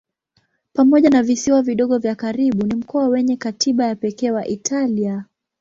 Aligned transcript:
Pamoja 0.73 1.09
na 1.09 1.23
visiwa 1.23 1.61
vidogo 1.61 1.97
vya 1.97 2.15
karibu 2.15 2.65
ni 2.67 2.75
mkoa 2.75 3.07
wenye 3.07 3.37
katiba 3.37 3.85
ya 3.85 3.95
pekee 3.95 4.31
wa 4.31 4.47
Italia. 4.47 5.25